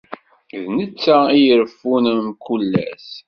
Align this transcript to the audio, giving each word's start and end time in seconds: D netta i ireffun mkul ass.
D 0.61 0.63
netta 0.75 1.17
i 1.37 1.39
ireffun 1.49 2.05
mkul 2.27 2.71
ass. 2.89 3.07